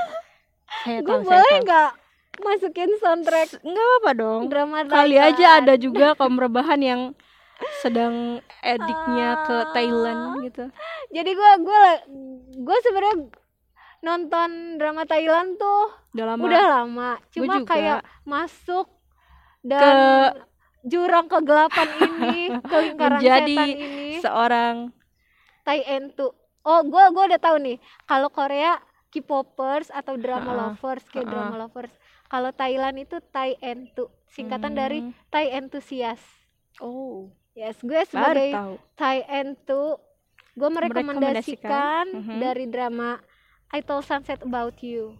[0.79, 1.89] Saya gue boleh nggak
[2.39, 4.41] masukin soundtrack Enggak apa-apa dong.
[4.47, 7.01] drama Kali aja ada juga kaum rebahan yang
[7.79, 8.15] sedang
[8.59, 9.69] ediknya ke Ah.
[9.71, 10.65] Thailand gitu.
[11.09, 11.81] jadi gue gue
[12.57, 13.17] gue sebenarnya
[13.99, 16.41] nonton drama Thailand tuh Udah lama.
[16.41, 17.69] udah lama cuma juga.
[17.69, 18.87] kayak masuk
[19.61, 20.39] dan
[20.81, 24.75] jurang kegelapan ini ke lingkaran Menjadi setan ini seorang
[25.61, 26.31] Thai Entu.
[26.61, 27.77] Oh, gua gua udah tahu nih.
[28.03, 30.59] Kalau Korea K-popers atau drama Ha-ha.
[30.71, 31.33] lovers, kayak Ha-ha.
[31.35, 31.93] drama lovers.
[32.25, 35.11] Kalau Thailand itu Thai Entu, singkatan dari Hmm.
[35.27, 36.25] Thai Enthusiast.
[36.77, 38.55] Oh, Yes, gue sebagai.
[38.95, 39.99] Thai Entu,
[40.55, 42.35] gue merekomendasikan Merekomendasikan, mhm.
[42.39, 43.19] dari drama
[43.75, 45.19] I Told Sunset About You.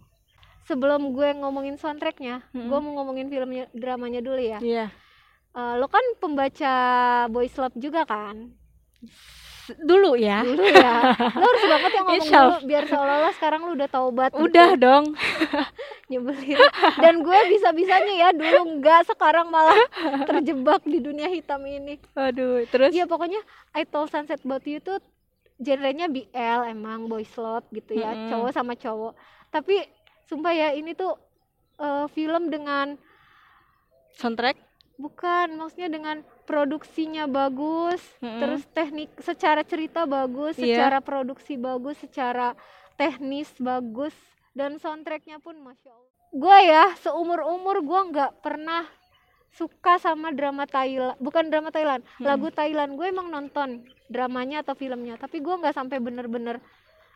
[0.64, 2.68] Sebelum gue ngomongin soundtracknya, Mhm.
[2.72, 4.56] gue mau ngomongin filmnya, dramanya dulu ya.
[4.56, 4.88] Iya.
[5.52, 6.74] Eh, lo kan pembaca
[7.28, 8.56] Boys Love juga kan?
[9.78, 10.42] Dulu ya.
[10.42, 14.30] dulu ya lo harus banget yang ngomong Insya dulu biar seolah-olah sekarang lu udah taubat
[14.34, 14.42] gitu.
[14.48, 15.04] Udah dong.
[16.10, 16.58] nyebelin
[16.98, 19.78] dan gue bisa-bisanya ya dulu enggak sekarang malah
[20.28, 23.38] terjebak di dunia hitam ini Aduh, terus Iya pokoknya
[23.78, 24.98] I Told Sunset About You tuh
[25.60, 28.28] genrenya BL emang boys love gitu ya Mm-mm.
[28.32, 29.14] cowok sama cowok
[29.54, 29.86] tapi
[30.26, 31.14] sumpah ya ini tuh
[31.78, 32.98] eh, film dengan
[34.18, 34.69] soundtrack
[35.00, 38.38] bukan maksudnya dengan produksinya bagus Mm-mm.
[38.38, 40.76] terus teknik secara cerita bagus Iya.
[40.76, 42.52] secara produksi bagus secara
[42.94, 44.12] teknis bagus
[44.52, 48.84] dan soundtracknya pun masya allah gue ya seumur umur gue nggak pernah
[49.50, 52.28] suka sama drama Thailand bukan drama Thailand Hmm.
[52.28, 56.62] lagu Thailand gue emang nonton dramanya atau filmnya tapi gue nggak sampai bener-bener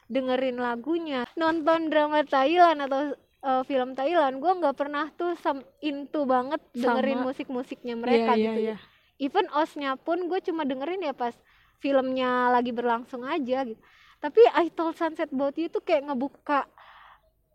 [0.07, 3.15] dengerin lagunya nonton drama Thailand atau
[3.45, 7.27] uh, film Thailand gue nggak pernah tuh sam into banget dengerin Sama.
[7.27, 8.77] musik-musiknya mereka Iya, iya, gitu iya.
[9.21, 11.37] even osnya pun gue cuma dengerin ya pas
[11.77, 13.79] filmnya lagi berlangsung aja gitu
[14.19, 16.65] tapi I Told Sunset About You tuh kayak ngebuka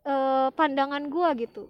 [0.04, 1.64] eh, pandangan gue gitu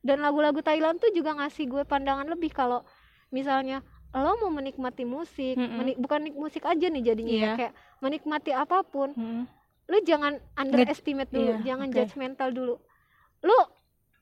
[0.00, 2.86] dan lagu-lagu Thailand tuh juga ngasih gue pandangan lebih kalau
[3.28, 5.76] misalnya lo mau menikmati musik Mm-mm.
[5.76, 7.52] menik- bukan nik musik aja nih jadinya ya Iya.
[7.58, 9.44] kayak menikmati apa pun Mm.
[9.86, 11.94] lu jangan underestimate dulu iya, jangan oke.
[11.96, 12.74] judgmental dulu
[13.42, 13.58] lu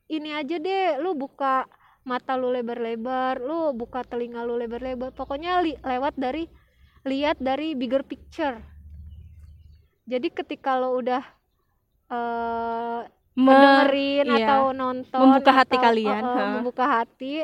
[0.07, 1.65] ini aja deh lu buka
[2.03, 6.45] mata lu lebar-lebar lu buka telinga lu lebar-lebar pokoknya li- lewat dari
[7.03, 8.59] lihat dari bigger picture
[10.05, 11.23] jadi ketika lo udah
[12.07, 13.01] eh
[13.35, 14.37] Me- dengerin iya.
[14.47, 17.43] atau nonton Membuka hati atau- kalian, uh, uh, membuka hati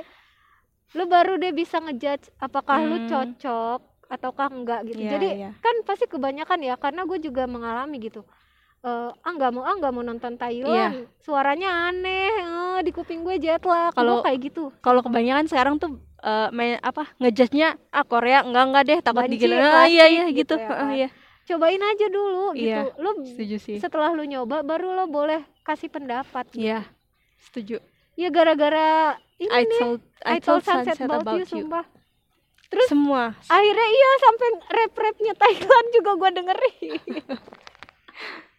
[0.91, 3.07] lu baru deh bisa ngejudge apakah lu Hmm.
[3.07, 5.49] cocok ataukah enggak gitu Iya, jadi iya.
[5.57, 8.23] kan pasti kebanyakan ya karena gue juga mengalami gitu
[8.81, 11.05] Eh ah nggak mau ah nggak mau nonton Thailand.
[11.21, 14.73] Suaranya aneh eh, di kuping gue jet lag Kalau- kayak gitu?
[14.81, 19.37] kalau kebanyakan sekarang tuh eh, main apa ngejudge-nya ah Korea enggak enggak deh takut Banci,
[19.37, 19.69] digila.
[19.75, 20.97] Ah iya iya gitu gitu, ya Heeh, kan.
[20.97, 21.09] iya.
[21.41, 22.69] Cobain aja dulu gitu.
[22.73, 23.77] Iya, lu setuju sih.
[23.77, 26.81] setelah lu nyoba baru lo boleh kasih pendapat iya
[27.39, 27.77] setuju.
[28.17, 31.85] Ya gara-gara ini I nih told I told sunset, about, you, sumpah.
[32.65, 33.37] Terus- semua.
[33.45, 36.93] akhirnya iya sampai rap-rapnya Thailand juga gue dengerin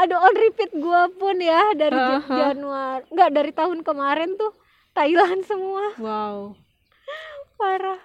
[0.00, 2.36] aduh on repeat gue pun ya dari Ja- Aha.
[2.48, 4.52] Januari nggak dari tahun kemarin tuh
[4.90, 5.92] Thailand semua.
[5.96, 6.56] Wow.
[7.54, 8.00] Parah.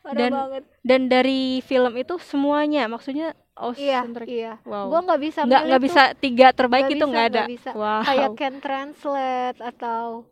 [0.00, 0.62] Parah Dan- banget.
[0.82, 4.52] dan dari film itu semuanya maksudnya oh iya soundtrack iya.
[4.62, 4.88] Wow.
[4.88, 7.42] Gue nggak bisa nggak nggak bisa tiga terbaik Nggak itu nggak ada.
[7.46, 7.70] bisa.
[7.72, 8.02] wow.
[8.02, 10.26] Kayak Can Translate atau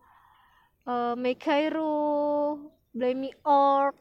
[0.84, 2.56] uh, Make Cairo
[2.90, 4.00] Blame Me Orc.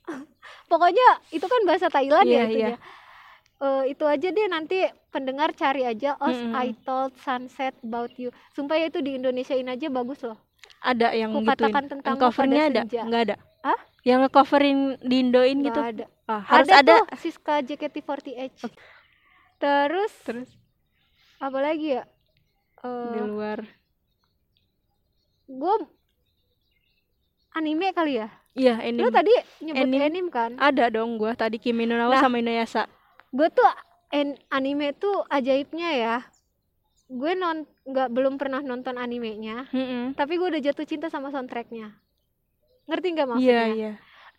[0.70, 2.68] Pokoknya itu kan bahasa Thailand Iya, ya itu iya.
[2.70, 2.78] ya
[3.60, 6.54] Eh, itu aja deh nanti pendengar cari aja Os Mm-mm.
[6.54, 8.30] I Told Sunset About You.
[8.54, 10.38] Sumpah ya itu di Indonesiain aja bagus loh.
[10.80, 12.82] Ada yang Ku katakan yang covernya ada?
[12.86, 13.36] nggak ada?
[13.60, 13.80] Hah?
[14.00, 15.76] yang ngecoverin di Indoin gitu?
[15.76, 16.08] ada.
[16.24, 18.64] Ah, harus ada, ada, tuh Siska JKT48
[19.60, 20.48] terus terus?
[21.36, 22.08] apa lagi ya?
[22.80, 23.60] Di Eh luar.
[25.44, 25.74] gue
[27.52, 28.28] anime kali ya?
[28.50, 30.00] Iya ini lu tadi nyebut Anime.
[30.00, 30.50] anime kan?
[30.56, 31.36] Ada dong gua.
[31.36, 32.18] Tadi Kimi no Nah.
[32.18, 32.88] sama Inuyasha.
[33.30, 33.68] gue tuh
[34.10, 36.16] en- anime tuh ajaibnya ya
[37.06, 40.14] gue non nggak belum pernah nonton animenya Mm-mm.
[40.14, 41.90] tapi gue udah jatuh cinta sama soundtracknya
[42.86, 43.92] ngerti nggak Iya maksudnya iya.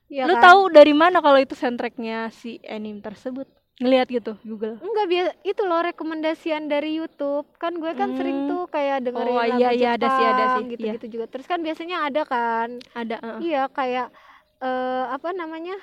[0.08, 0.44] Iya Lu kan?
[0.44, 3.48] tahu dari mana kalau itu soundtracknya si anime tersebut?
[3.80, 4.76] Ngelihat gitu Google.
[4.78, 8.50] Enggak biasa itu loh rekomendasian dari YouTube kan gue kan sering Hmm.
[8.52, 11.64] tuh kayak dengerin Oh, lagu iya, iya, ada sih, ada sih, gitu-gitu juga terus kan
[11.64, 13.18] biasanya ada kan Ada.
[13.18, 13.40] uh-uh.
[13.40, 14.12] iya kayak
[14.60, 15.80] eh apa namanya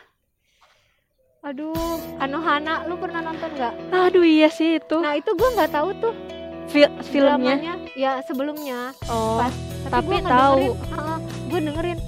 [1.41, 1.75] aduh
[2.19, 3.75] Anohana lu pernah nonton nggak?
[3.91, 4.99] Aduh iya sih itu.
[4.99, 6.15] Nah itu gue nggak tahu tuh.
[6.69, 7.57] Fil- filmnya.
[7.57, 7.75] dramanya.
[7.95, 8.93] Ya sebelumnya.
[9.07, 9.41] Oh.
[9.41, 9.55] pas
[9.89, 10.65] tapi gue tahu.
[11.49, 11.99] gue dengerin.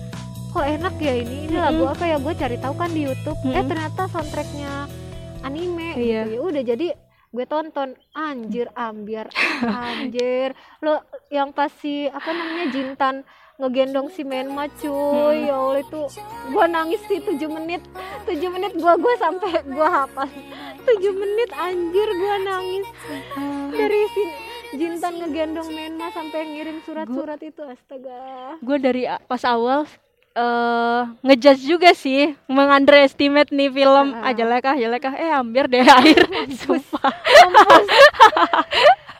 [0.50, 1.36] Kok enak ya ini?
[1.46, 1.62] Ini Mm-mm.
[1.64, 2.16] lagu apa ya?
[2.18, 3.38] Gue cari tahu kan di YouTube.
[3.40, 3.68] Eh Mm-mm.
[3.68, 4.72] ternyata soundtracknya
[5.40, 6.26] anime Iya.
[6.26, 6.86] gitu ya udah jadi
[7.30, 7.88] gue tonton.
[8.12, 9.30] Anjir ambiar.
[9.86, 10.52] Anjir.
[10.80, 13.22] Lo yang pasti apa namanya Jintan
[13.60, 15.46] ngegendong si Menma cuy.
[15.46, 16.02] Ya Allah itu
[16.50, 17.84] gue nangis sih 7 menit.
[18.24, 20.28] 7 menit gue gue sampai gue hafal.
[20.88, 22.88] 7 menit anjir gue nangis.
[23.70, 24.22] Dari si
[24.70, 28.56] Jintan ngegendong Menma sampai ngirim surat-surat itu astaga.
[28.64, 29.84] Gue dari pas awal
[30.30, 34.14] eh ngejudge juga sih mengunderestimate nih film.
[34.14, 34.30] Ah.
[34.30, 36.22] ah jelek ah jelek ah eh hampir deh air
[36.62, 37.10] sumpah.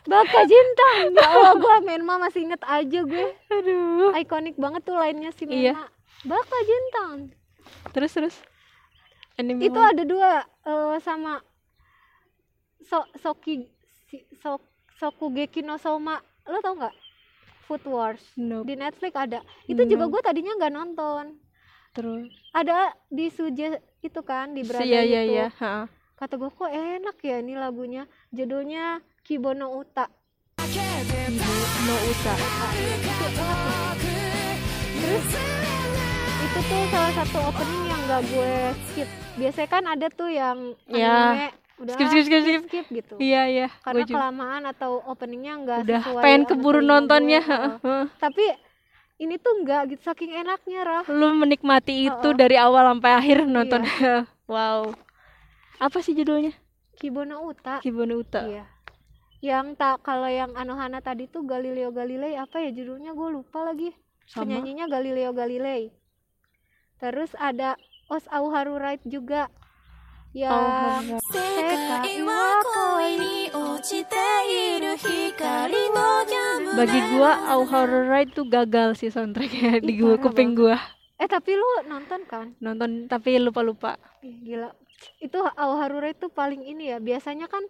[0.07, 3.27] Baka Jintan ya Allah gue Menma masih inget aja gue.
[3.53, 4.11] Aduh.
[4.17, 5.77] Ikonik banget tuh lainnya si Iya.
[5.77, 5.85] Menma
[6.25, 7.17] Baka Jintan
[7.93, 8.35] terus terus.
[9.39, 11.39] Anime itu ada dua eh, sama
[12.83, 13.65] so Soki
[14.09, 14.59] si, so,
[14.99, 16.95] Sokugeki no Soma lo tau nggak?
[17.65, 18.21] Food Wars.
[18.35, 18.67] Nope.
[18.67, 19.39] di Netflix ada.
[19.63, 20.19] Itu juga Nope.
[20.19, 21.25] gue tadinya nggak nonton.
[21.95, 22.27] Terus?
[22.51, 25.85] Ada di Suje itu kan di Brother iya iya itu iya ha.
[26.17, 28.03] kata gue kok enak ya ini lagunya?
[28.29, 30.05] Judulnya Kibono Uta.
[31.81, 32.33] No usa
[35.01, 35.27] terus
[36.41, 38.53] itu tuh salah satu opening yang gak gue
[38.85, 39.09] skip.
[39.33, 41.09] Biasanya kan ada tuh yang Ya.
[41.09, 41.47] anime
[41.81, 42.61] udah Skip, skip, skip, skip.
[42.69, 43.13] skip gitu.
[43.17, 43.67] Iya iya.
[43.81, 47.41] Karena kelamaan atau openingnya nggak udah sesuai pengen keburu nontonnya.
[47.49, 48.03] Heeh.
[48.17, 48.45] tapi
[49.17, 52.37] ini tuh enggak gitu saking enaknya Rah lu menikmati itu Heeh.
[52.37, 53.81] dari awal sampai akhir nonton.
[54.51, 54.91] Wow.
[55.79, 56.51] Apa sih judulnya?
[56.99, 57.79] Kibono Uta.
[57.79, 58.43] Kibono Uta.
[58.45, 58.65] Iya
[59.41, 63.17] yang tak kalau yang Anohana tadi tuh Galileo Galilei apa ya judulnya?
[63.17, 63.91] Gue lupa lagi.
[64.29, 64.47] Sama.
[64.47, 65.91] penyanyinya Galileo Galilei.
[67.01, 67.75] Terus ada
[68.07, 69.49] Os Auharu Right juga
[70.31, 71.03] yang Oh,
[76.71, 80.79] bagi gua Our Horror Ride tuh gagal sih soundtracknya di Ih, gua parah kuping gua.
[81.19, 82.55] Eh tapi lu nonton kan?
[82.63, 83.99] Nonton tapi lupa-lupa.
[84.23, 84.71] Ih, gila.
[85.19, 87.67] Itu Auharu Right tuh paling ini ya biasanya kan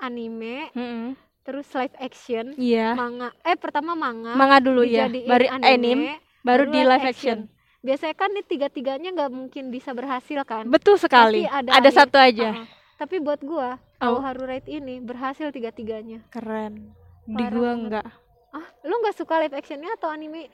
[0.00, 1.14] anime Mm-mm.
[1.44, 2.96] terus live action iya.
[2.96, 3.30] manga.
[3.44, 6.10] Eh pertama manga manga dulu ya baru anime, anime
[6.40, 7.38] baru di live action.
[7.80, 10.68] biasanya kan nih tiga tiganya nggak mungkin bisa berhasil kan?
[10.68, 11.48] Betul sekali.
[11.48, 12.48] Pasti ada ada, satu aja.
[12.52, 12.66] Ah,
[13.00, 14.16] tapi buat gua Oh.
[14.16, 16.96] Auharu Right ini berhasil tiga tiganya keren.
[17.28, 18.08] Di Parah gua enggak
[18.50, 20.50] ah lu nggak suka live actionnya atau anime?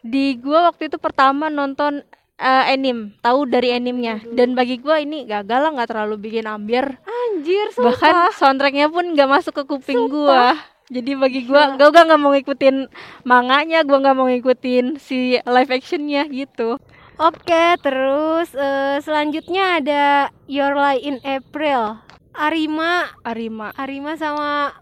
[0.00, 2.04] Di gua waktu itu pertama nonton
[2.40, 6.96] eh, anime tahu dari animenya dan bagi gua ini gagal lah nggak terlalu bikin ambiar.
[7.04, 7.92] Anjir sumpah.
[7.92, 10.56] Bahkan soundtracknya pun nggak masuk ke kuping gua.
[10.90, 12.76] Jadi bagi gua gua gak nggak mau ngikutin
[13.22, 16.80] manganya gua nggak mau ngikutin si live actionnya gitu.
[17.20, 20.04] Oke, terus eh, selanjutnya ada
[20.48, 22.00] Your Lie in April.
[22.32, 23.76] Arima, Arima.
[23.76, 24.72] Arima sama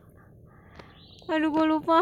[1.29, 2.01] Aduh, gue lupa.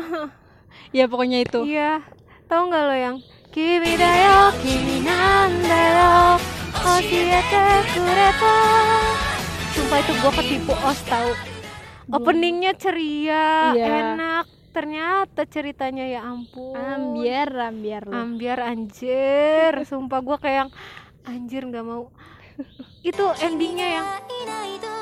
[0.97, 1.67] ya pokoknya itu.
[1.67, 1.99] Iya.
[2.47, 3.17] Tahu nggak lo yang
[3.56, 6.14] Kimi da yo, kimi nanda yo,
[6.80, 8.56] oshiete kureta.
[9.76, 11.32] Sumpah itu gue ketipu os tahu.
[12.12, 13.86] Openingnya ceria, Iya.
[14.16, 14.46] enak.
[14.72, 16.72] Ternyata ceritanya ya ampun.
[16.80, 18.16] ambiar ambiar loh.
[18.16, 20.70] ambiar anjir sumpah gua kayak yang
[21.28, 22.08] anjir nggak mau
[23.04, 25.02] itu endingnya yang いないと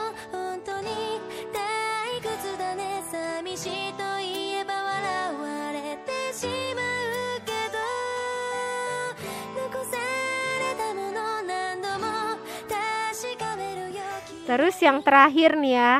[14.44, 15.92] terus yang terakhir nih ya.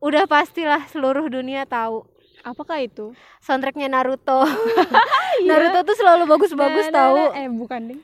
[0.00, 2.08] Udah pastilah seluruh dunia tahu.
[2.40, 3.12] Apakah itu?
[3.38, 4.48] Soundtracknya Naruto.
[5.48, 7.32] Naruto tuh selalu bagus-bagus tahu.
[7.34, 8.00] eh bukan ding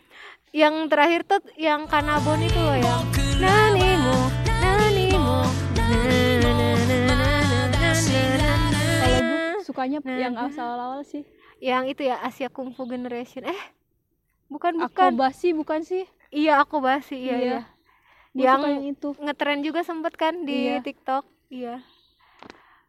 [0.53, 3.03] yang terakhir tuh yang Kanabon itu loh yang
[3.37, 4.17] Nanimu
[4.57, 5.37] Nanimu.
[5.77, 7.21] Na, na, na, na, na,
[7.69, 7.91] na,
[8.33, 8.93] na, na.
[8.97, 10.49] kalau gue sukanya Nah, yang nah.
[10.49, 11.29] awal-awal sih.
[11.59, 13.45] Yang itu ya Asia Kung Fu Generation.
[13.45, 13.61] Eh
[14.49, 16.09] bukan aku bukan basi bukan sih?
[16.29, 17.45] Iya aku basi iya Iya.
[17.45, 17.61] iya
[18.39, 20.81] Yang- yang itu ngetren juga sempet kan di Iya.
[20.81, 21.81] TikTok iya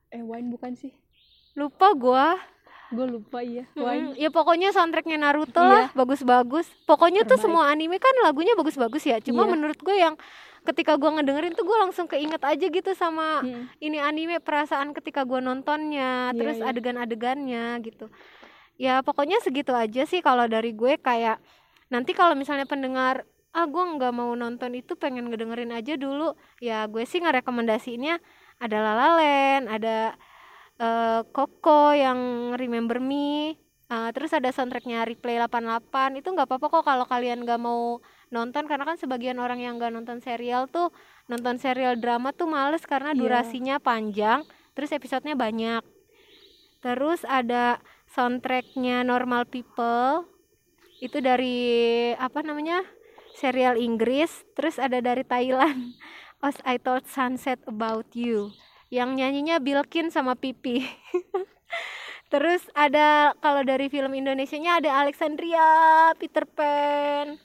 [0.09, 0.91] eh wine bukan sih
[1.53, 2.37] lupa gua
[2.87, 5.67] gue lupa iya wine ya pokoknya soundtracknya Naruto Iya.
[5.67, 7.43] lah bagus-bagus pokoknya tuh Terbaik.
[7.43, 9.51] semua anime kan lagunya bagus-bagus ya cuma Iya.
[9.51, 10.15] menurut gue yang
[10.63, 13.63] ketika gua ngedengerin tuh gue langsung keinget aja gitu sama Mm.
[13.81, 16.67] ini anime perasaan ketika gua nontonnya Iya, terus iya.
[16.67, 18.07] adegan-adegannya gitu
[18.75, 21.39] ya pokoknya segitu aja sih kalau dari gue kayak
[21.87, 23.23] nanti kalau misalnya pendengar
[23.57, 26.37] ah gue nggak mau nonton itu pengen ngedengerin aja dulu.
[26.61, 28.21] Ya gue sih ngerekomendasiinnya
[28.61, 29.97] ada La La Land ada
[30.77, 33.57] eh, Coco yang Remember Me
[33.89, 37.97] eh, terus ada soundtracknya Replay 88 itu nggak apa-apa kok kalau kalian nggak mau
[38.29, 40.91] nonton karena kan sebagian orang yang nggak nonton serial tuh
[41.31, 43.19] nonton serial drama tuh males karena Iya.
[43.23, 44.45] durasinya panjang
[44.77, 45.81] terus episodenya banyak.
[46.77, 47.81] Terus ada
[48.13, 50.29] soundtracknya Normal People
[50.97, 51.57] itu dari
[52.17, 52.81] apa namanya
[53.37, 55.93] serial Inggris terus ada dari Thailand
[56.45, 58.53] As I Thought Sunset About You
[58.87, 60.79] yang nyanyinya Bilkin sama Pipi.
[62.31, 65.67] Terus ada kalau dari film Indonesianya ada Alexandria
[66.15, 67.35] Peter Pan.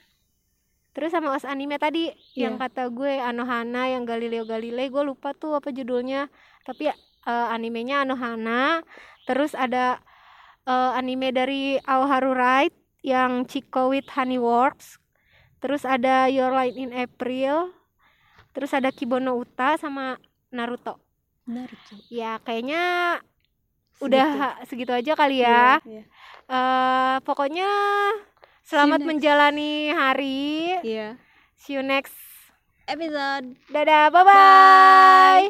[0.92, 2.68] Terus sama os anime tadi yang Iya.
[2.68, 6.30] kata gue Anohana yang Galileo Galilei gue lupa tuh apa judulnya.
[6.62, 8.82] Tapi eh, animenya Anohana.
[9.26, 9.98] Terus ada
[10.66, 15.01] eh, anime dari Aoharu Right yang Chico with Honeyworks
[15.62, 17.70] terus ada Your Lie in April
[18.52, 20.18] terus ada Kibono Uta sama
[20.52, 21.00] Naruto.
[21.48, 21.96] Naruto.
[22.12, 23.16] Ya kayaknya
[24.02, 25.78] udah segitu aja kali ya.
[25.86, 26.04] Iya
[26.52, 27.70] Eh, pokoknya
[28.60, 30.76] selamat menjalani hari.
[30.84, 31.16] Iya.
[31.56, 32.12] See you next
[32.84, 33.56] episode.
[33.72, 35.48] Dadah bye bye